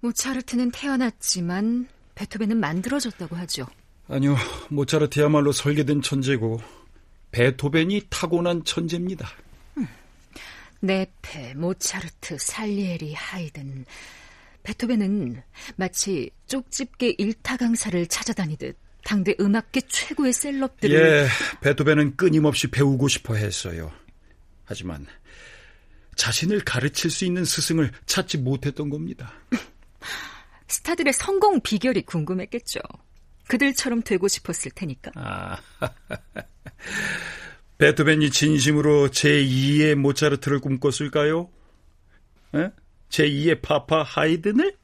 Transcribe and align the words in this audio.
모차르트는 0.00 0.70
태어났지만 0.70 1.88
베토벤은 2.14 2.58
만들어졌다고 2.58 3.36
하죠. 3.36 3.66
아니요, 4.08 4.36
모차르트야말로 4.70 5.52
설계된 5.52 6.02
천재고 6.02 6.60
베토벤이 7.32 8.06
타고난 8.10 8.64
천재입니다. 8.64 9.30
음. 9.78 9.86
네페, 10.80 11.54
모차르트, 11.54 12.36
살리에리, 12.38 13.14
하이든. 13.14 13.84
베토벤은 14.62 15.42
마치 15.76 16.30
쪽집게 16.46 17.14
일타 17.18 17.56
강사를 17.56 18.06
찾아다니듯 18.08 18.76
당대 19.04 19.34
음악계 19.40 19.80
최고의 19.88 20.32
셀럽들을 20.32 20.94
예, 20.94 21.28
베토벤은 21.62 22.16
끊임없이 22.16 22.68
배우고 22.68 23.08
싶어 23.08 23.34
했어요. 23.34 23.90
하지만 24.64 25.06
자신을 26.16 26.60
가르칠 26.60 27.10
수 27.10 27.24
있는 27.24 27.44
스승을 27.44 27.92
찾지 28.04 28.38
못했던 28.38 28.90
겁니다. 28.90 29.32
스타들의 30.70 31.12
성공 31.12 31.60
비결이 31.60 32.02
궁금했겠죠. 32.02 32.80
그들처럼 33.48 34.02
되고 34.02 34.28
싶었을 34.28 34.70
테니까. 34.70 35.10
아, 35.16 35.58
베토벤이 37.78 38.30
진심으로 38.30 39.08
제2의 39.08 39.96
모차르트를 39.96 40.60
꿈꿨을까요? 40.60 41.50
에? 42.54 42.70
제2의 43.08 43.62
파파 43.62 44.02
하이든을? 44.02 44.76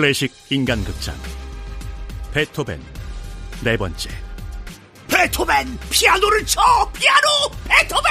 클래식 0.00 0.32
인간극장. 0.48 1.14
베토벤 2.32 2.80
네 3.62 3.76
번째. 3.76 4.08
베토벤! 5.08 5.78
피아노를 5.90 6.46
쳐! 6.46 6.62
피아노! 6.94 7.26
베토벤! 7.68 8.10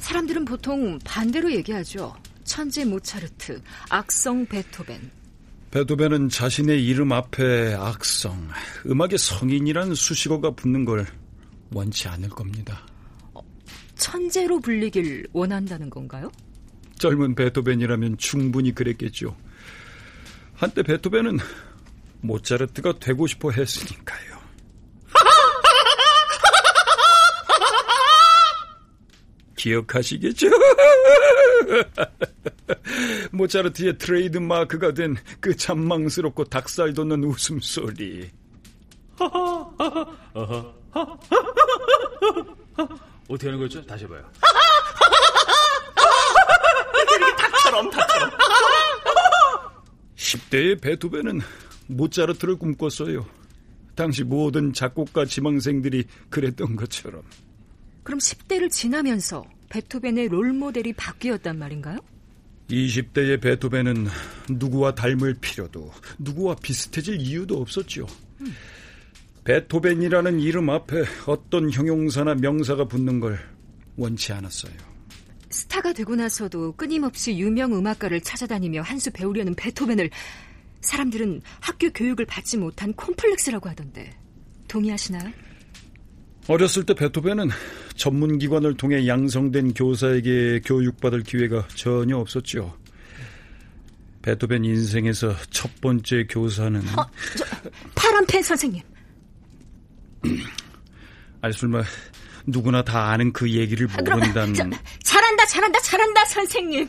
사람들은 0.00 0.44
보통 0.44 0.98
반대로 1.04 1.52
얘기하죠. 1.52 2.16
천재 2.42 2.84
모차르트, 2.84 3.62
악성 3.90 4.44
베토벤, 4.46 5.17
베토벤은 5.78 6.28
자신의 6.28 6.84
이름 6.84 7.12
앞에 7.12 7.76
악성, 7.78 8.48
음악의 8.84 9.16
성인이란 9.16 9.94
수식어가 9.94 10.50
붙는 10.50 10.84
걸 10.84 11.06
원치 11.72 12.08
않을 12.08 12.30
겁니다. 12.30 12.84
어, 13.32 13.40
천재로 13.94 14.58
불리길 14.58 15.28
원한다는 15.32 15.88
건가요? 15.88 16.32
젊은 16.98 17.36
베토벤이라면 17.36 18.18
충분히 18.18 18.74
그랬겠죠. 18.74 19.36
한때 20.54 20.82
베토벤은 20.82 21.38
모차르트가 22.22 22.98
되고 22.98 23.28
싶어 23.28 23.52
했으니까요. 23.52 24.36
기억하시겠죠? 29.54 30.48
모차르트의 33.32 33.98
트레이드 33.98 34.38
마크가 34.38 34.92
된 34.94 35.16
그 35.40 35.56
잔망스럽고 35.56 36.44
닭살 36.44 36.92
돋는 36.94 37.24
웃음소리. 37.24 38.30
어떻게 43.28 43.46
하는 43.48 43.58
거였죠? 43.58 43.84
다시 43.86 44.04
해봐요. 44.04 44.24
닭처럼, 47.38 47.90
닭처럼. 47.90 48.30
10대의 50.16 50.80
베토벤은 50.80 51.40
모차르트를 51.88 52.56
꿈꿨어요. 52.56 53.26
당시 53.94 54.24
모든 54.24 54.72
작곡가 54.72 55.24
지망생들이 55.24 56.04
그랬던 56.30 56.76
것처럼. 56.76 57.22
그럼 58.02 58.18
10대를 58.18 58.70
지나면서 58.70 59.44
베토벤의 59.70 60.28
롤모델이 60.28 60.92
바뀌었단 60.94 61.58
말인가요? 61.58 61.98
20대의 62.70 63.40
베토벤은 63.40 64.06
누구와 64.50 64.94
닮을 64.94 65.34
필요도, 65.40 65.90
누구와 66.18 66.56
비슷해질 66.56 67.20
이유도 67.20 67.60
없었죠. 67.60 68.06
음. 68.40 68.54
베토벤이라는 69.44 70.40
이름 70.40 70.68
앞에 70.68 71.04
어떤 71.26 71.70
형용사나 71.70 72.34
명사가 72.34 72.84
붙는 72.86 73.20
걸 73.20 73.38
원치 73.96 74.32
않았어요. 74.32 74.72
스타가 75.48 75.94
되고 75.94 76.14
나서도 76.14 76.72
끊임없이 76.76 77.38
유명 77.38 77.72
음악가를 77.74 78.20
찾아다니며 78.20 78.82
한 78.82 78.98
수 78.98 79.10
배우려는 79.10 79.54
베토벤을 79.54 80.10
사람들은 80.82 81.40
학교 81.60 81.90
교육을 81.90 82.26
받지 82.26 82.58
못한 82.58 82.92
콤플렉스라고 82.92 83.68
하던데 83.70 84.12
동의하시나요? 84.68 85.32
어렸을 86.48 86.84
때 86.84 86.94
베토벤은 86.94 87.50
전문기관을 87.94 88.74
통해 88.76 89.06
양성된 89.06 89.74
교사에게 89.74 90.60
교육받을 90.64 91.22
기회가 91.22 91.68
전혀 91.74 92.16
없었죠. 92.16 92.74
베토벤 94.22 94.64
인생에서 94.64 95.34
첫 95.50 95.70
번째 95.80 96.26
교사는 96.28 96.80
어, 96.98 97.06
저, 97.36 97.44
파란 97.94 98.26
펜 98.26 98.42
선생님. 98.42 98.82
아니 101.42 101.52
설마 101.52 101.82
누구나 102.46 102.82
다 102.82 103.10
아는 103.10 103.32
그 103.32 103.50
얘기를 103.50 103.86
모른다는. 103.86 104.54
저, 104.54 104.64
잘한다, 105.04 105.46
잘한다, 105.46 105.80
잘한다, 105.80 106.24
선생님. 106.24 106.88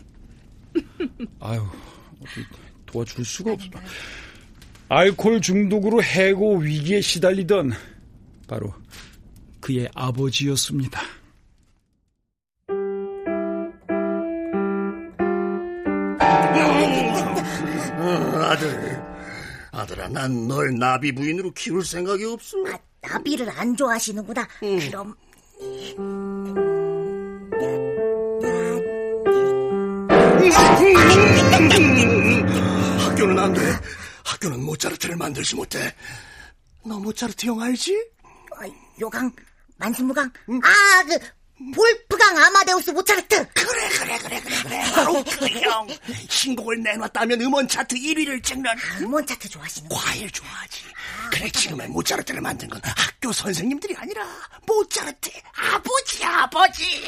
아유, 1.41 1.65
도와줄 2.85 3.25
수가 3.25 3.53
없어. 3.53 3.69
알코올 4.87 5.41
중독으로 5.41 6.01
해고 6.01 6.59
위기에 6.59 7.01
시달리던 7.01 7.73
바로 8.47 8.73
그의 9.69 9.87
아버지였습니다. 9.93 10.99
아들, 18.49 19.03
아들아, 19.71 20.07
난 20.09 20.47
널 20.47 20.73
나비 20.77 21.11
부인으로 21.13 21.51
키울 21.51 21.85
생각이 21.85 22.25
없어. 22.25 22.57
아, 22.67 22.79
나비를 23.01 23.47
안 23.51 23.75
좋아하시는구나. 23.75 24.47
음. 24.63 24.79
그럼. 24.79 25.15
학교는 32.99 33.39
안 33.39 33.53
돼. 33.53 33.61
학교는 34.25 34.63
모차르트를 34.63 35.15
만들지 35.15 35.55
못해. 35.55 35.93
너 36.85 36.97
모차르트 36.99 37.45
형 37.45 37.61
알지? 37.61 38.09
요강, 39.01 39.31
만수무강, 39.79 40.29
응? 40.49 40.61
아, 40.63 41.03
그, 41.03 41.17
볼프강 41.75 42.37
아마데우스 42.37 42.91
모차르트. 42.91 43.47
그래, 43.53 43.89
그래, 43.89 44.17
그래, 44.19 44.41
그래, 44.41 44.61
그래. 44.63 44.91
바로 44.93 45.23
그 45.23 45.47
형. 45.59 45.87
신곡을 46.29 46.81
내놨다면 46.83 47.41
음원 47.41 47.67
차트 47.67 47.95
1위를 47.95 48.43
찍는. 48.43 48.69
아, 48.69 48.99
음원 49.01 49.25
차트 49.25 49.49
좋아하시는 49.49 49.89
과일 49.89 50.29
좋아하지. 50.31 50.83
아, 50.85 51.29
그래, 51.31 51.49
지금의 51.49 51.87
모차르트를 51.89 52.39
만든 52.41 52.69
건 52.69 52.79
학교 52.83 53.31
선생님들이 53.31 53.95
아니라 53.97 54.25
모차르트 54.65 55.31
아버지, 55.55 56.23
아버지. 56.23 57.03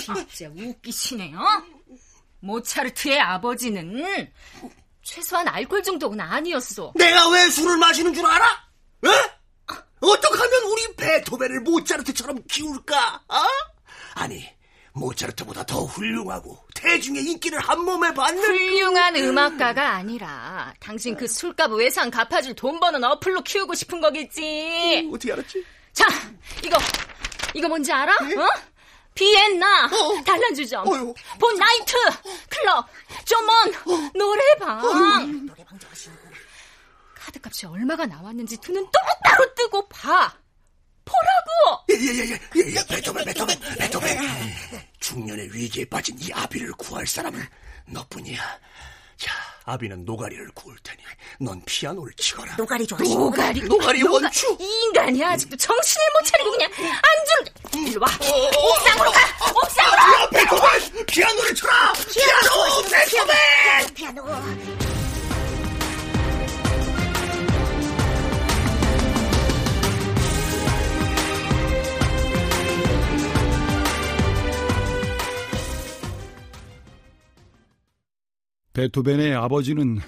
진짜 0.00 0.48
웃기시네요. 0.54 1.38
모차르트의 2.40 3.20
아버지는 3.20 4.32
최소한 5.02 5.46
알코올 5.48 5.82
정도는 5.82 6.20
아니었어. 6.20 6.92
내가 6.96 7.28
왜 7.30 7.48
술을 7.50 7.76
마시는 7.76 8.14
줄 8.14 8.24
알아? 8.26 8.46
에? 9.06 9.35
어떻게 10.10 10.38
하면 10.38 10.62
우리 10.70 10.96
베토벤을 10.96 11.60
모차르트처럼 11.60 12.42
키울까? 12.48 13.22
어? 13.28 13.36
아니, 14.14 14.48
모차르트보다 14.92 15.64
더 15.64 15.84
훌륭하고 15.84 16.58
대중의 16.74 17.22
인기를 17.24 17.58
한 17.60 17.80
몸에 17.80 18.12
받는 18.14 18.42
훌륭한 18.42 19.14
그... 19.14 19.28
음악가가 19.28 19.94
아니라 19.94 20.72
당신 20.80 21.16
그 21.16 21.28
술값 21.28 21.72
외상 21.72 22.10
갚아줄 22.10 22.54
돈 22.54 22.80
버는 22.80 23.02
어플로 23.04 23.42
키우고 23.42 23.74
싶은 23.74 24.00
거겠지. 24.00 25.08
어, 25.10 25.14
어떻게 25.14 25.32
알았지? 25.32 25.64
자, 25.92 26.06
이거 26.64 26.78
이거 27.54 27.68
뭔지 27.68 27.92
알아? 27.92 28.16
네? 28.22 28.36
어? 28.36 28.46
비엔나 29.14 29.86
어. 29.86 30.22
단란주점 30.24 30.86
어휴. 30.86 31.14
본 31.40 31.56
나이트 31.56 31.94
클럽 32.50 32.86
어. 33.86 34.10
노래방 34.14 34.78
어. 34.78 34.92
노래방 35.20 35.78
좋아하시는 35.78 36.16
카드값이 37.30 37.66
얼마가 37.66 38.06
나왔는지 38.06 38.56
두 38.58 38.72
눈 38.72 38.84
똑바로 38.90 39.54
뜨고 39.54 39.88
봐. 39.88 40.32
보라! 41.04 41.84
예예예예 41.90 42.32
예, 42.32 42.60
예, 42.74 42.86
베토벤 42.88 43.24
베토벤 43.24 43.58
베토벤 43.78 44.18
중년의 45.00 45.52
위기에 45.54 45.84
빠진 45.86 46.16
이 46.20 46.32
아비를 46.32 46.72
구할 46.72 47.06
사람은 47.06 47.40
너뿐이야. 47.86 48.40
자, 49.16 49.32
아비는 49.64 50.04
노가리를 50.04 50.48
구울 50.52 50.76
테니 50.82 50.98
넌 51.40 51.62
피아노를 51.64 52.12
치거라. 52.14 52.56
노가리 52.56 52.86
좋아하시는 52.86 53.18
노가리, 53.18 53.60
노가리 53.62 54.02
원추. 54.02 54.56
인간이야 54.60 55.30
아직도 55.30 55.56
정신을 55.56 56.06
못 56.14 56.22
차리고 56.26 56.50
그냥 56.50 56.70
안줄 56.72 57.86
일로 57.88 58.00
와 58.02 58.08
옥상으로 58.12 59.10
가 59.12 59.20
베토벤의 78.86 79.34
아버지는 79.34 79.98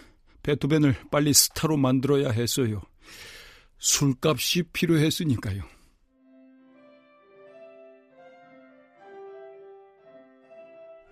베토벤을 0.43 0.95
빨리 1.11 1.33
스타로 1.33 1.77
만들어야 1.77 2.31
했어요. 2.31 2.81
술값이 3.79 4.65
필요했으니까요. 4.73 5.63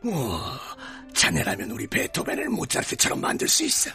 우와, 0.04 0.60
자네라면 1.12 1.70
우리 1.72 1.86
베토벤을 1.88 2.48
모차르트처럼 2.50 3.20
만들 3.20 3.48
수 3.48 3.64
있어. 3.64 3.90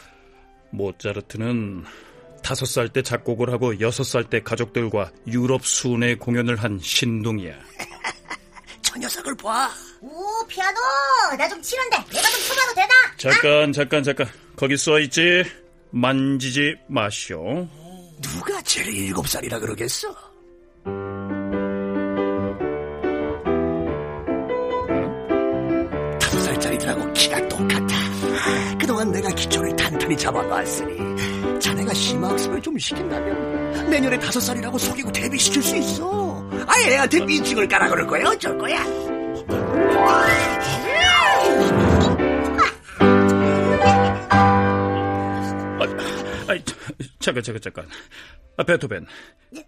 모차르트는 0.72 1.86
다섯 2.44 2.66
살 2.66 2.90
때 2.90 3.02
작곡을 3.02 3.52
하고 3.52 3.80
여섯 3.80 4.04
살 4.04 4.26
때 4.26 4.42
가족들과 4.42 5.12
유럽 5.28 5.66
순회 5.66 6.16
공연을 6.16 6.58
한 6.58 6.80
신동이야. 6.80 7.54
저 8.92 9.00
녀석을 9.00 9.36
봐. 9.38 9.72
오, 10.02 10.46
피아노! 10.48 10.78
나 11.38 11.48
좀 11.48 11.62
치는데 11.62 11.98
내가 12.12 12.28
좀 12.30 12.42
쳐봐도 12.42 12.74
되나? 12.76 12.94
잠깐, 13.18 13.72
잠깐, 13.74 14.04
잠깐. 14.04 14.30
거기 14.58 14.76
써 14.76 15.00
있지. 15.00 15.44
만지지 15.92 16.76
마시오. 16.88 17.68
누가 18.22 18.62
쟤를 18.64 18.94
일곱 18.94 19.28
살이라 19.28 19.60
그러겠어? 19.60 20.14
다섯 26.20 26.40
살짜리들하고 26.42 27.14
키가 27.14 27.48
똑같아. 27.50 27.96
그동안 28.80 29.12
내가 29.12 29.30
기초를 29.30 29.76
탄탄히 29.76 30.18
잡아놨으니 30.18 31.11
자네가 31.82 31.94
심화학습을 31.94 32.62
좀 32.62 32.78
시킨다면 32.78 33.90
내년에 33.90 34.18
다섯 34.20 34.40
살이라고 34.40 34.78
속이고 34.78 35.12
데뷔시킬 35.12 35.62
수 35.62 35.76
있어. 35.78 36.50
아예 36.68 36.94
애한테 36.94 37.24
민증을 37.26 37.68
깔아 37.68 37.90
그럴 37.90 38.08
거야 38.08 38.28
어쩔 38.30 38.58
거야. 38.58 38.82
아, 46.48 46.58
자, 46.66 46.76
잠깐, 47.20 47.44
잠깐, 47.44 47.62
잠깐. 47.62 47.88
아, 48.58 48.64
베토벤. 48.64 49.06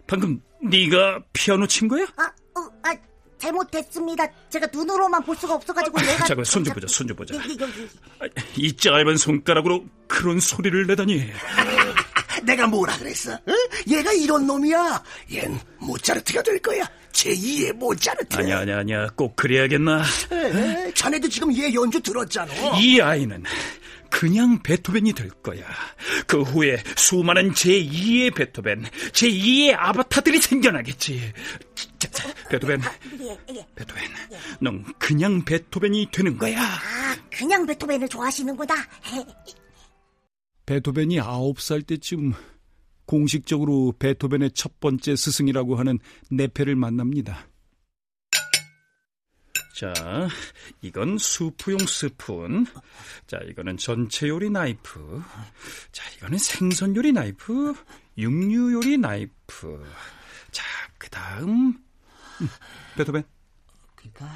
방금 0.06 0.40
네가 0.62 1.20
피아노 1.32 1.66
친 1.66 1.88
거야? 1.88 2.04
아, 2.16 2.24
어, 2.58 2.60
아, 2.82 2.94
잘못됐습니다. 3.38 4.26
제가 4.50 4.66
눈으로만 4.72 5.22
볼 5.24 5.36
수가 5.36 5.54
없어가지고 5.54 5.98
내가. 6.00 6.24
잠깐, 6.24 6.44
손 6.44 6.64
좀 6.64 6.74
보자, 6.74 6.86
손 6.86 7.06
좀 7.08 7.16
보자. 7.16 7.34
아, 7.36 8.26
이 8.56 8.74
짧은 8.76 9.16
손가락으로 9.16 9.84
그런 10.06 10.40
소리를 10.40 10.86
내다니. 10.86 11.30
내가 12.44 12.66
뭐라 12.66 12.96
그랬어? 12.98 13.38
응? 13.48 13.54
얘가 13.88 14.12
이런 14.12 14.46
놈이야. 14.46 15.02
얜 15.30 15.58
모차르트가 15.78 16.42
될 16.42 16.58
거야. 16.60 16.84
제2의 17.12 17.72
모차르트. 17.74 18.36
아니야, 18.36 18.58
아니야, 18.60 18.78
아니야. 18.78 19.08
꼭 19.16 19.36
그래야겠나. 19.36 20.02
에, 20.32 20.92
자네도 20.94 21.28
지금 21.28 21.54
얘 21.56 21.72
연주 21.72 22.00
들었잖아. 22.00 22.52
이 22.80 23.00
아이는 23.00 23.44
그냥 24.10 24.62
베토벤이 24.62 25.12
될 25.12 25.28
거야. 25.30 25.64
그 26.26 26.42
후에 26.42 26.82
수많은 26.96 27.52
제2의 27.52 28.34
베토벤, 28.34 28.84
제2의 29.12 29.74
아바타들이 29.76 30.40
생겨나겠지. 30.40 31.32
자, 31.98 32.10
자, 32.10 32.34
베토벤, 32.48 32.80
예, 33.20 33.38
예. 33.54 33.66
베토벤, 33.74 34.04
넌 34.60 34.84
그냥 34.98 35.44
베토벤이 35.44 36.08
되는 36.12 36.38
거야. 36.38 36.62
아, 36.62 37.16
그냥 37.30 37.66
베토벤을 37.66 38.08
좋아하시는구나. 38.08 38.74
베토벤이 40.66 41.20
아홉 41.20 41.60
살 41.60 41.82
때쯤 41.82 42.32
공식적으로 43.06 43.94
베토벤의 43.98 44.52
첫 44.52 44.80
번째 44.80 45.14
스승이라고 45.14 45.76
하는 45.76 45.98
네페를 46.30 46.74
만납니다. 46.74 47.46
자, 49.74 49.92
이건 50.82 51.18
수프용 51.18 51.78
스푼. 51.80 52.64
자, 53.26 53.38
이거는 53.48 53.76
전채 53.76 54.28
요리 54.28 54.48
나이프. 54.48 55.20
자, 55.90 56.08
이거는 56.16 56.38
생선 56.38 56.94
요리 56.94 57.12
나이프. 57.12 57.74
육류 58.16 58.72
요리 58.72 58.96
나이프. 58.96 59.84
자, 60.52 60.64
그 60.96 61.10
다음. 61.10 61.76
음, 62.40 62.48
베토벤. 62.96 63.24
그러니까 63.96 64.32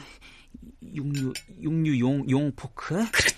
육류 0.83 1.33
육류용 1.61 2.29
용 2.31 2.53
포크. 2.57 2.97
그렇지. 3.13 3.38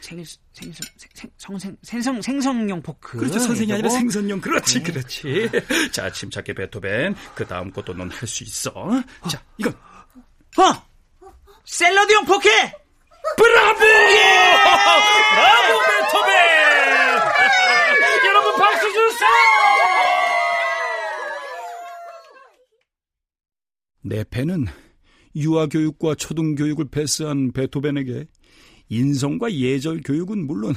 생 0.00 0.24
생성 0.52 0.86
생 1.14 1.30
성생 1.38 1.76
생성 1.82 2.22
생성용 2.22 2.82
포크. 2.82 3.18
그렇죠. 3.18 3.38
선생이 3.38 3.72
아니라. 3.72 3.88
생선용. 3.90 4.40
그렇지, 4.40 4.82
그렇지. 4.82 5.50
자, 5.92 6.10
침착해, 6.10 6.52
베토벤. 6.54 7.14
그 7.34 7.46
다음 7.46 7.70
것도 7.70 7.94
넌 7.94 8.10
할 8.10 8.26
수 8.28 8.42
있어. 8.44 8.72
자, 9.30 9.42
이건. 9.58 9.72
어 10.58 10.82
샐러드용 11.64 12.24
포크. 12.24 12.48
브라보! 13.36 13.78
브라보, 13.78 15.80
베토벤! 15.86 16.30
여러분, 18.26 18.56
박수 18.56 18.92
주세요! 18.92 19.28
네페는 24.02 24.66
유아교육과 25.36 26.14
초등교육을 26.16 26.86
패스한 26.90 27.52
베토벤에게 27.52 28.26
인성과 28.90 29.52
예절 29.52 30.02
교육은 30.04 30.46
물론 30.46 30.74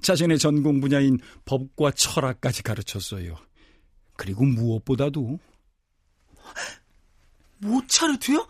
자신의 0.00 0.38
전공 0.38 0.80
분야인 0.80 1.18
법과 1.44 1.90
철학까지 1.92 2.62
가르쳤어요. 2.62 3.36
그리고 4.16 4.44
무엇보다도 4.44 5.40
모차르트요? 7.58 8.46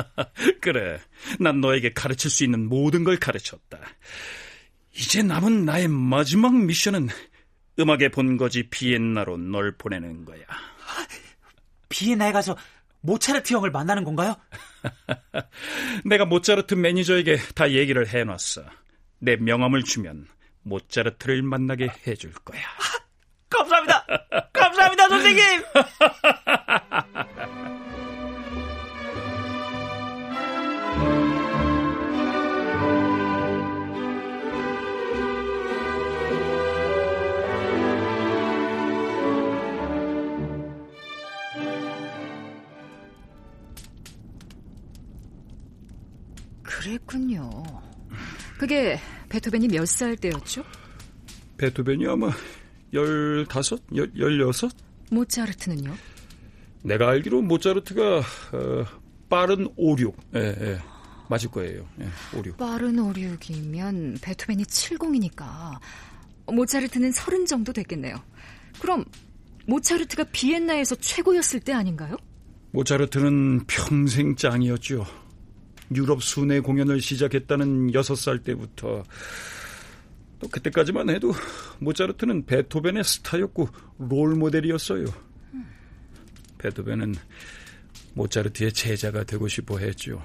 그래, 0.60 0.98
난 1.38 1.60
너에게 1.60 1.92
가르칠 1.92 2.30
수 2.30 2.44
있는 2.44 2.68
모든 2.68 3.04
걸 3.04 3.18
가르쳤다. 3.18 3.78
이제 4.94 5.22
남은 5.22 5.66
나의 5.66 5.88
마지막 5.88 6.56
미션은 6.56 7.08
음악의 7.78 8.10
본거지 8.10 8.70
비엔나로 8.70 9.36
널 9.36 9.76
보내는 9.76 10.24
거야. 10.24 10.40
비엔나에 11.90 12.32
가서 12.32 12.56
모차르트 13.00 13.54
형을 13.54 13.70
만나는 13.70 14.04
건가요? 14.04 14.36
내가 16.04 16.24
모차르트 16.24 16.74
매니저에게 16.74 17.38
다 17.54 17.70
얘기를 17.70 18.06
해놨어. 18.06 18.62
내 19.18 19.36
명함을 19.36 19.82
주면 19.82 20.26
모차르트를 20.62 21.42
만나게 21.42 21.88
해줄 22.06 22.32
거야. 22.32 22.62
감사합니다. 23.48 24.06
감사합니다, 24.52 25.08
선생님. 25.08 25.62
그랬군요. 47.06 47.62
그게 48.58 48.98
베토벤이 49.28 49.68
몇 49.68 49.86
살 49.86 50.16
때였죠? 50.16 50.64
베토벤이 51.58 52.06
아마 52.06 52.30
열다섯, 52.92 53.80
열, 53.94 54.10
열여섯? 54.18 54.70
모차르트는요? 55.10 55.94
내가 56.82 57.08
알기로 57.08 57.42
모차르트가 57.42 58.18
어, 58.18 58.84
빠른 59.28 59.68
오륙. 59.76 60.16
예, 60.34 60.40
예. 60.40 60.78
맞을 61.28 61.50
거예요. 61.50 61.86
예, 62.00 62.08
오륙. 62.38 62.56
빠른 62.56 62.98
오륙이면 62.98 64.18
베토벤이 64.22 64.64
70이니까 64.64 65.78
모차르트는 66.52 67.10
30 67.12 67.46
정도 67.46 67.72
됐겠네요. 67.72 68.16
그럼 68.80 69.04
모차르트가 69.66 70.24
비엔나에서 70.30 70.94
최고였을 70.96 71.60
때 71.60 71.72
아닌가요? 71.72 72.16
모차르트는 72.72 73.64
평생 73.66 74.36
짱이었죠. 74.36 75.04
유럽 75.94 76.22
순회 76.22 76.60
공연을 76.60 77.00
시작했다는 77.00 77.94
여섯 77.94 78.14
살 78.16 78.38
때부터 78.38 79.04
또 80.38 80.48
그때까지만 80.48 81.10
해도 81.10 81.32
모차르트는 81.78 82.46
베토벤의 82.46 83.04
스타였고 83.04 83.68
롤 83.98 84.34
모델이었어요. 84.34 85.06
베토벤은 86.58 87.14
모차르트의 88.14 88.72
제자가 88.72 89.24
되고 89.24 89.46
싶어 89.48 89.78
했죠. 89.78 90.22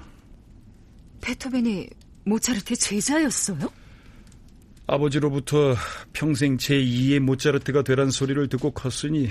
베토벤이 1.20 1.88
모차르트의 2.24 2.76
제자였어요? 2.76 3.70
아버지로부터 4.86 5.74
평생 6.12 6.56
제2의 6.56 7.20
모차르트가 7.20 7.82
되란 7.82 8.10
소리를 8.10 8.48
듣고 8.48 8.72
컸으니 8.72 9.30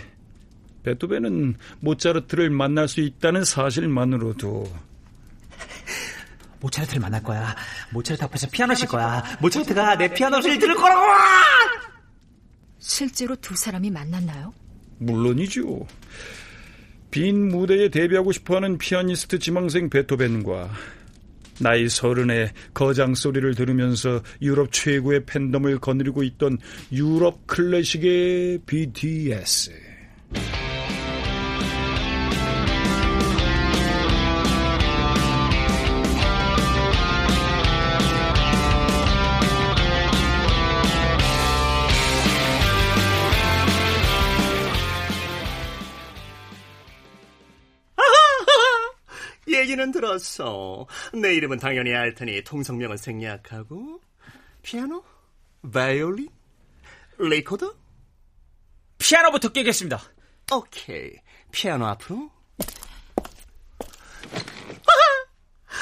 베토벤은 0.84 1.56
모차르트를 1.82 2.50
만날 2.50 2.88
수 2.88 3.02
있다는 3.02 3.44
사실만으로도 3.44 4.72
모차르트를 6.62 7.02
만날 7.02 7.22
거야. 7.22 7.56
모차르트 7.92 8.24
앞에서 8.24 8.48
피아노 8.50 8.74
칠 8.74 8.88
거야. 8.88 9.24
모차르트가 9.42 9.98
내 9.98 10.14
피아노 10.14 10.42
소리를 10.42 10.60
들을 10.60 10.76
거라고! 10.76 11.02
실제로 12.80 13.36
두 13.36 13.56
사람이 13.56 13.92
만났나요? 13.92 14.54
물론이죠. 15.00 15.86
빈 17.10 17.50
무대에 17.50 17.90
데뷔하고 17.90 18.32
싶어하는 18.32 18.78
피아니스트 18.78 19.40
지망생 19.40 19.90
베토벤과 19.90 20.72
나이 21.60 21.90
서른에 21.90 22.54
거장 22.74 23.14
소리를 23.14 23.54
들으면서 23.54 24.22
유럽 24.42 24.72
최고의 24.72 25.26
팬덤을 25.26 25.80
거느리고 25.80 26.24
있던 26.24 26.58
유럽 26.92 27.46
클래식의 27.46 28.60
BTS. 28.66 29.91
들었어. 49.92 50.88
내 51.14 51.34
이름은 51.36 51.60
당연히 51.60 51.94
알 51.94 52.14
테니 52.14 52.44
통성명은 52.44 52.98
생략하고 52.98 54.02
피아노, 54.62 55.04
바이올린, 55.72 56.30
레코더. 57.18 57.76
피아노부터 58.98 59.50
깨겠습니다. 59.50 60.02
오케이. 60.54 61.12
피아노 61.52 61.86
앞으로. 61.88 62.32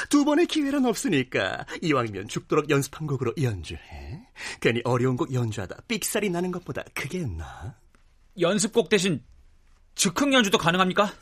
두 0.08 0.24
번의 0.24 0.46
기회는 0.46 0.84
없으니까 0.86 1.66
이왕이면 1.82 2.28
죽도록 2.28 2.68
연습한 2.68 3.06
곡으로 3.06 3.32
연주해. 3.40 4.26
괜히 4.60 4.80
어려운 4.84 5.16
곡 5.16 5.32
연주하다 5.32 5.82
삑살이 5.86 6.30
나는 6.30 6.50
것보다 6.50 6.82
그게 6.94 7.24
나. 7.24 7.76
연습곡 8.38 8.88
대신 8.88 9.22
즉흥 9.94 10.32
연주도 10.32 10.58
가능합니까? 10.58 11.12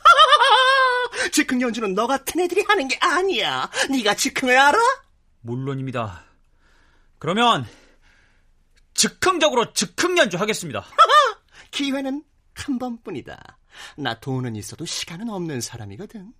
즉흥 1.29 1.61
연주는 1.61 1.93
너 1.93 2.07
같은 2.07 2.41
애들이 2.41 2.63
하는 2.67 2.87
게 2.87 2.97
아니야. 3.01 3.69
네가 3.89 4.15
즉흥을 4.15 4.57
알아? 4.57 4.77
물론입니다. 5.41 6.23
그러면 7.17 7.65
즉흥적으로 8.93 9.73
즉흥 9.73 10.17
연주하겠습니다. 10.17 10.85
기회는 11.71 12.23
한 12.53 12.79
번뿐이다. 12.79 13.57
나 13.97 14.19
돈은 14.19 14.55
있어도 14.55 14.85
시간은 14.85 15.29
없는 15.29 15.61
사람이거든. 15.61 16.33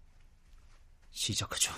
시작하죠. 1.11 1.73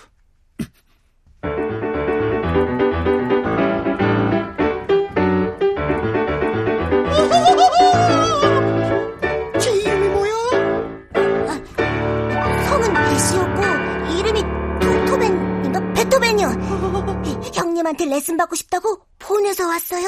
형님한테 17.92 18.04
레슨 18.06 18.36
받고 18.36 18.54
싶다고 18.56 19.06
폰에서 19.18 19.66
왔어요. 19.68 20.06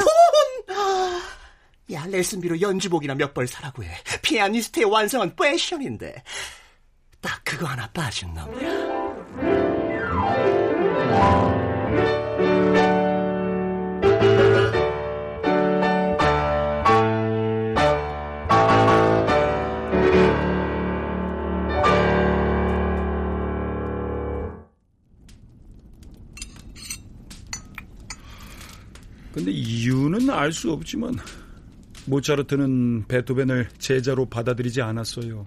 야, 1.92 2.06
레슨비로 2.06 2.60
연주복이나 2.60 3.14
몇 3.14 3.34
벌 3.34 3.46
사라고 3.46 3.84
해. 3.84 3.90
피아니스트의 4.22 4.86
완성은 4.86 5.36
패션인데. 5.36 6.22
딱 7.20 7.40
그거 7.44 7.66
하나 7.66 7.90
빠진 7.92 8.32
놈이야. 8.34 9.84
알 30.34 30.52
수 30.52 30.70
없지만 30.72 31.16
모차르트는 32.06 33.06
베토벤을 33.08 33.68
제자로 33.78 34.26
받아들이지 34.26 34.82
않았어요. 34.82 35.46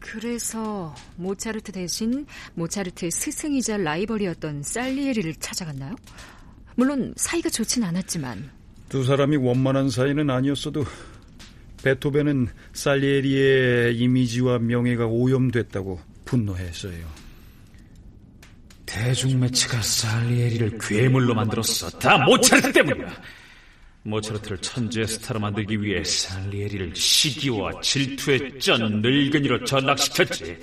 그래서 0.00 0.94
모차르트 1.16 1.72
대신 1.72 2.26
모차르트의 2.54 3.10
스승이자 3.10 3.76
라이벌이었던 3.78 4.62
살리에리를 4.62 5.34
찾아갔나요? 5.36 5.96
물론 6.76 7.12
사이가 7.16 7.50
좋진 7.50 7.82
않았지만 7.84 8.50
두 8.88 9.04
사람이 9.04 9.36
원만한 9.36 9.90
사이는 9.90 10.30
아니었어도 10.30 10.84
베토벤은 11.82 12.48
살리에리의 12.72 13.96
이미지와 13.98 14.58
명예가 14.60 15.06
오염됐다고 15.06 16.00
분노했어요. 16.24 17.06
대중매체가 18.86 19.82
살리에리를 19.82 20.78
괴물로 20.80 21.34
만들었어. 21.34 21.90
다 21.98 22.18
모차르트 22.24 22.72
때문이야. 22.72 23.12
모차르트를 24.08 24.58
천재 24.58 25.06
스타로 25.06 25.40
만들기 25.40 25.82
위해 25.82 26.02
살리에리를 26.02 26.96
시기와 26.96 27.80
질투의 27.80 28.58
쩐 28.58 29.02
늙은이로 29.02 29.64
전락시켰지. 29.64 30.58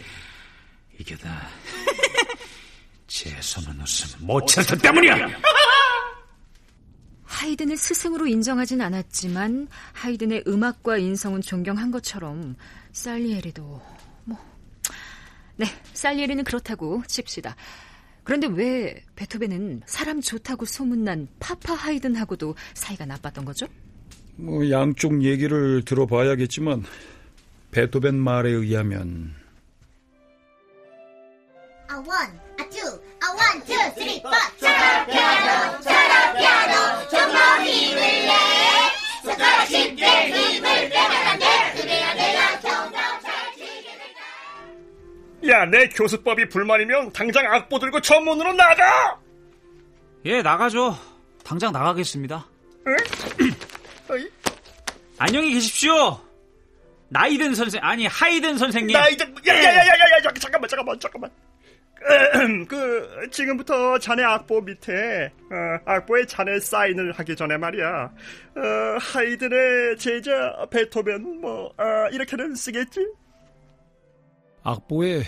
이게 0.99 1.15
다 1.17 1.47
재수없는 3.07 3.81
웃음 3.81 4.25
모차르트 4.25 4.77
때문이야. 4.77 5.29
하이든을 7.23 7.77
스승으로 7.77 8.27
인정하진 8.27 8.81
않았지만 8.81 9.67
하이든의 9.93 10.45
음악과 10.47 10.97
인성은 10.97 11.41
존경한 11.41 11.91
것처럼 11.91 12.55
살리에리도 12.93 13.81
뭐 14.23 14.37
네, 15.57 15.65
살리에리는 15.93 16.43
그렇다고 16.43 17.03
칩시다. 17.07 17.55
그런데 18.25 18.47
왜 18.47 19.03
베토벤은 19.15 19.83
사람 19.85 20.19
좋다고 20.19 20.65
소문난 20.65 21.27
파파 21.39 21.73
하이든하고도 21.75 22.55
사이가 22.73 23.05
나빴던 23.05 23.45
거죠? 23.45 23.67
뭐 24.35 24.69
양쪽 24.69 25.23
얘기를 25.23 25.85
들어봐야겠지만 25.85 26.83
베토벤 27.71 28.15
말에 28.15 28.49
의하면 28.49 29.33
아 31.87 31.97
원, 31.97 32.07
아 32.07 32.69
투, 32.69 32.79
아 33.21 33.31
원, 33.31 33.63
투, 33.63 33.73
쓰리, 33.99 34.21
포. 34.23 34.29
차라 34.59 35.05
피아노, 35.05 35.81
차라 35.81 36.33
피아노, 36.33 37.09
좀더 37.09 37.63
힘을 37.63 38.01
내. 38.01 38.31
손가락 39.23 39.65
쉽게 39.67 40.05
힘을 40.31 40.89
돼. 40.89 41.54
야, 45.47 45.65
내 45.65 45.87
교수법이 45.89 46.49
불만이면 46.49 47.11
당장 47.13 47.45
악보 47.45 47.79
들고 47.79 48.01
전문으로 48.01 48.53
나가! 48.53 49.19
예, 50.25 50.41
나가죠. 50.41 50.97
당장 51.43 51.71
나가겠습니다. 51.71 52.47
어이? 54.09 54.27
안녕히 55.17 55.53
계십시오. 55.53 56.19
나이든 57.09 57.53
선생 57.53 57.83
아니 57.83 58.07
하이든 58.07 58.57
선생님. 58.57 58.93
나 58.97 59.07
이제, 59.09 59.23
야, 59.47 59.53
야, 59.53 59.63
야, 59.63 59.77
야, 59.77 59.85
야, 59.85 60.25
야, 60.25 60.31
잠깐만, 60.39 60.67
잠깐만, 60.67 60.99
잠깐만. 60.99 61.31
그, 62.67 63.29
지금부터 63.31 63.97
자네 63.99 64.23
악보 64.23 64.61
밑에, 64.61 65.31
어, 65.51 65.79
악보에 65.85 66.25
자네 66.25 66.59
사인을 66.59 67.13
하기 67.13 67.35
전에 67.35 67.57
말이야. 67.57 67.87
어, 68.55 68.97
하이든의 68.99 69.97
제자, 69.97 70.65
베토벤, 70.69 71.41
뭐, 71.41 71.67
어, 71.77 72.09
이렇게는 72.11 72.55
쓰겠지? 72.55 72.99
악보에 74.65 75.23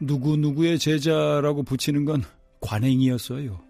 누구누구의 0.00 0.78
제자라고 0.78 1.62
붙이는 1.62 2.04
건 2.04 2.24
관행이었어요. 2.60 3.60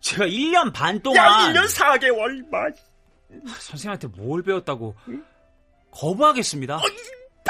제가 0.00 0.26
1년 0.26 0.72
반 0.72 1.00
동안 1.02 1.16
야, 1.24 1.52
1년 1.52 1.66
4개월, 1.68 2.48
마. 2.50 2.60
선생님한테 3.58 4.06
뭘 4.16 4.42
배웠다고 4.42 4.94
거부하겠습니다. 5.90 6.80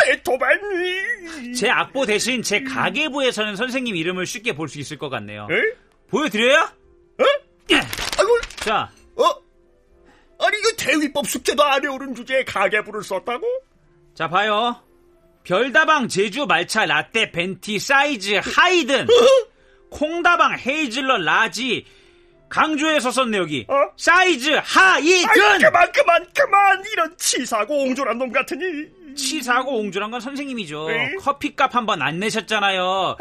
베토벤이. 0.07 1.55
제 1.55 1.69
악보 1.69 2.07
대신 2.07 2.43
제 2.43 2.63
가계부에서는 2.63 3.55
선생님 3.57 3.95
이름을 3.95 4.27
쉽게 4.27 4.55
볼 4.55 4.69
수 4.69 4.79
있을 4.81 4.97
것 4.99 5.09
같네요. 5.11 5.47
에? 5.51 5.77
보여드려요? 6.09 6.59
어? 6.61 7.25
아이고, 8.19 8.41
자, 8.57 8.91
어? 9.17 9.23
아니, 10.41 10.59
이거 10.59 10.71
대위법 10.79 11.27
숙제도 11.27 11.63
안 11.63 11.85
해오른 11.85 12.15
주제에 12.15 12.45
가계부를 12.45 13.03
썼다고? 13.05 13.45
자 14.15 14.29
봐요. 14.29 14.81
별다방 15.49 16.09
제주 16.09 16.45
말차 16.47 16.85
라떼 16.85 17.31
venti 17.33 17.79
사이즈 17.79 18.39
하이든. 18.45 19.07
콩다방 19.91 20.59
헤이즐넛 20.59 21.23
large. 21.23 21.87
강조해서 22.51 23.11
썼네 23.11 23.39
여기. 23.39 23.65
어? 23.69 23.75
사이즈 23.97 24.51
하이든. 24.63 25.29
아이, 25.29 25.59
그만 25.59 25.93
그만 25.93 26.27
그만. 26.35 26.83
이런 26.93 27.17
치사하고 27.17 27.75
옹졸한 27.85 28.19
놈 28.19 28.31
같으니. 28.31 28.87
치사하고 29.17 29.79
옹졸한 29.79 30.11
건 30.11 30.21
선생님이죠. 30.21 30.89
네? 30.89 31.15
커피값 31.21 31.75
한번 31.75 32.03
안 32.03 32.19
내셨잖아요. 32.21 32.83
어? 32.83 33.17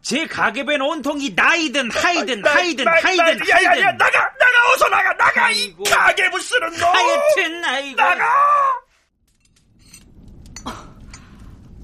제 0.00 0.26
가격엔 0.26 0.80
온통 0.80 1.20
이 1.20 1.32
나이든 1.34 1.90
하이든 1.90 2.40
나- 2.40 2.54
하이든 2.54 2.84
나- 2.84 2.92
하이든 2.92 3.24
나- 3.38 3.48
야야야 3.48 3.70
하이든. 3.70 3.96
나가 3.98 4.18
나가 4.20 4.72
어서 4.74 4.88
나가. 4.88 5.12
나가 5.16 5.46
아이고. 5.46 5.82
이 5.84 5.90
가계부 5.90 6.40
쓰는 6.40 6.70
놈. 6.70 6.82
하여튼 6.94 7.64
아이고. 7.64 7.96
나가 7.96 8.24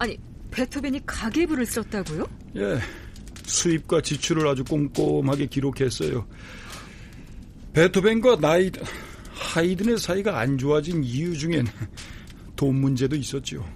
아니, 0.05 0.19
베토벤이 0.51 1.01
가계부를 1.07 1.65
썼다고요? 1.65 2.27
예, 2.57 2.79
수입과 3.47 4.03
지출을 4.03 4.47
아주 4.47 4.63
꼼꼼하게 4.65 5.47
기록했어요. 5.47 6.27
베토벤과 7.73 8.37
나이 8.39 8.71
하이든의 9.33 9.99
사이가 9.99 10.39
안 10.39 10.59
좋아진 10.59 11.03
이유 11.03 11.37
중엔 11.37 11.67
돈 12.55 12.77
문제도 12.77 13.17
있었죠. 13.17 13.67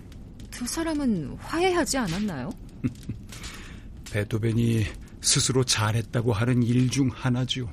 두 0.50 0.66
사람은 0.66 1.37
화해하지 1.40 1.97
않았나요? 1.97 2.50
베토벤이 4.12 4.85
스스로 5.23 5.64
잘했다고 5.64 6.32
하는 6.35 6.62
일 6.62 6.90
중 6.90 7.08
하나죠. 7.12 7.73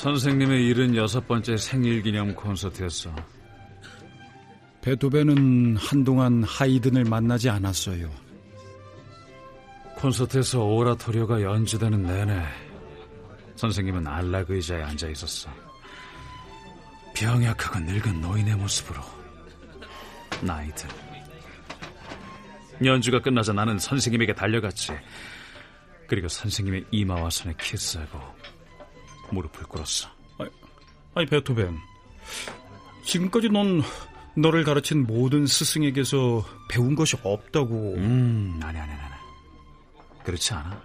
선생님의 0.00 0.72
76번째 0.72 1.58
생일 1.58 2.00
기념 2.00 2.34
콘서트였어 2.34 3.14
베토벤은 4.80 5.76
한동안 5.76 6.42
하이든을 6.42 7.04
만나지 7.04 7.50
않았어요. 7.50 8.10
콘서트에서 9.96 10.64
오라토리오가 10.64 11.42
연주되는 11.42 12.02
내내 12.02 12.42
선생님은 13.56 14.06
안락 14.06 14.50
의자에 14.50 14.82
앉아 14.82 15.06
있었어. 15.08 15.50
병약하고 17.14 17.80
늙은 17.80 18.22
노인의 18.22 18.56
모습으로 18.56 19.02
나이든. 20.40 20.88
연주가 22.86 23.20
끝나자 23.20 23.52
나는 23.52 23.78
선생님에게 23.78 24.32
달려갔지. 24.32 24.92
그리고 26.08 26.26
선생님의 26.26 26.86
이마와 26.90 27.28
손에 27.28 27.54
키스하고 27.60 28.18
무릎을 29.32 29.64
꿇었어. 29.64 30.08
아니 31.14 31.26
베토벤, 31.26 31.76
지금까지 33.04 33.48
넌 33.48 33.82
너를 34.36 34.64
가르친 34.64 35.06
모든 35.06 35.46
스승에게서 35.46 36.44
배운 36.68 36.94
것이 36.94 37.16
없다고. 37.22 37.94
음, 37.96 38.60
아니, 38.62 38.78
아니, 38.78 38.92
아니. 38.92 39.14
그렇지 40.24 40.54
않아. 40.54 40.82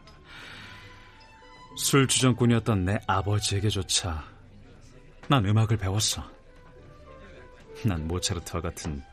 술 1.77 2.07
주정꾼이었던 2.07 2.85
내 2.85 2.99
아버지에게조차 3.05 4.23
난 5.27 5.45
음악을 5.45 5.77
배웠어. 5.77 6.23
난 7.83 8.07
모차르트와 8.07 8.61
같은 8.61 9.03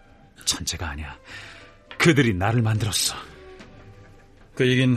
천재가 0.45 0.91
아니야. 0.91 1.19
그들이 1.99 2.35
나를 2.35 2.62
만들었어. 2.62 3.15
그 4.55 4.69
얘긴 4.69 4.97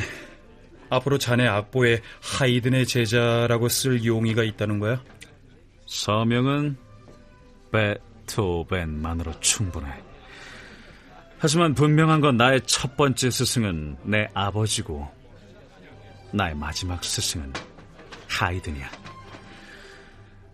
앞으로 0.89 1.18
자네 1.18 1.48
악보에 1.48 2.01
하이든의 2.22 2.86
제자라고 2.86 3.70
쓸 3.70 4.06
용의가 4.06 4.44
있다는 4.44 4.80
거야? 4.80 5.01
서명은 5.86 6.77
베토벤만으로 7.72 9.39
충분해. 9.39 9.92
하지만 11.38 11.74
분명한 11.74 12.22
건 12.22 12.38
나의 12.38 12.62
첫 12.66 12.96
번째 12.98 13.29
스승은 13.29 13.98
내 14.03 14.27
아버지고 14.33 15.07
나의 16.31 16.55
마지막 16.55 17.03
스승은 17.03 17.53
하이든이야. 18.27 18.90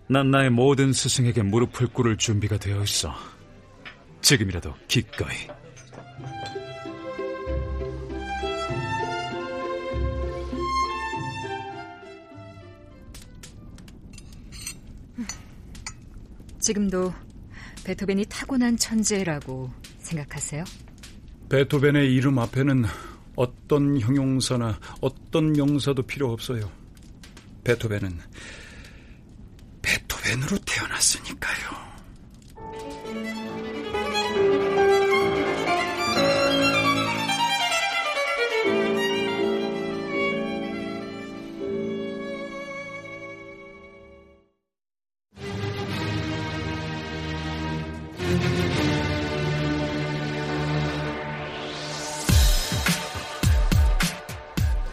난 0.08 0.29
나의 0.32 0.49
모든 0.49 0.91
스승에게 0.91 1.41
무릎을 1.43 1.88
꿇을 1.88 2.17
준비가 2.17 2.58
되어 2.58 2.84
있어. 2.84 3.15
지금이라도 4.21 4.73
기꺼이. 4.88 5.36
지금도 16.62 17.13
베토벤이 17.84 18.26
타고난 18.30 18.78
천재라고 18.78 19.71
생각하세요? 20.00 20.63
베토벤의 21.50 22.13
이름 22.13 22.39
앞에는 22.39 22.86
어떤 23.36 24.00
형용사나 24.00 24.80
어떤 25.02 25.52
명사도 25.54 26.04
필요 26.04 26.32
없어요. 26.32 26.71
베토벤은 27.63 28.19
베토벤으로 29.82 30.58
태어났으니까요. 30.65 31.90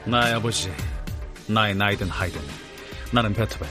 나의 0.08 0.34
아버지, 0.34 0.72
나의 1.46 1.74
나이든 1.74 2.08
하이든 2.08 2.40
나는 3.12 3.34
베토벤 3.34 3.68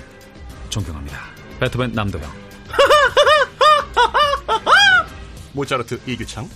존경합니다. 0.70 1.20
베토벤 1.60 1.94
남도형. 1.94 2.32
모차르트 5.54 6.00
이규창 6.06 6.48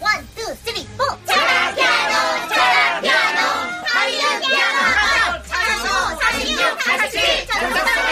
원, 0.00 0.28
투, 0.34 0.42
쓰리, 0.64 0.84
포 0.98 1.04
차라 1.26 1.72
피아노, 1.76 2.48
차라 2.48 3.00
피아노 3.00 3.40
하리는 3.84 4.40
피아노, 4.40 5.42
차소, 5.44 5.86
사십육, 6.20 6.82
사십칠, 6.82 7.46
전사 7.46 8.09